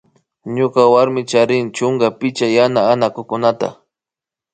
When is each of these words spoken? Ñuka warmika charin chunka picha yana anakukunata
Ñuka 0.55 0.81
warmika 0.93 1.27
charin 1.31 1.65
chunka 1.75 2.07
picha 2.19 2.47
yana 2.55 2.81
anakukunata 2.91 3.67